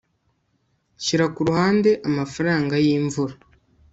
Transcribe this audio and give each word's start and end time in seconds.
shyira 1.03 1.25
ku 1.33 1.39
ruhande 1.47 1.89
amafaranga 2.09 2.73
y'imvura 2.85 3.33